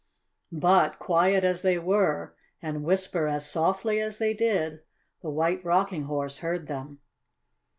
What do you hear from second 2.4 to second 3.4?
and whisper